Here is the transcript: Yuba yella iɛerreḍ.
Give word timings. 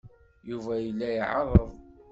Yuba 0.49 0.73
yella 0.83 1.07
iɛerreḍ. 1.13 1.71